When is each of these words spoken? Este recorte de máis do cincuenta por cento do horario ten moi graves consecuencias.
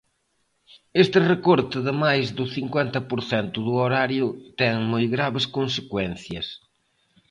Este 1.03 1.17
recorte 1.33 1.77
de 1.87 1.93
máis 2.03 2.27
do 2.37 2.45
cincuenta 2.57 2.99
por 3.09 3.19
cento 3.31 3.57
do 3.67 3.73
horario 3.83 4.27
ten 4.59 4.75
moi 4.91 5.05
graves 5.15 5.45
consecuencias. 5.57 6.47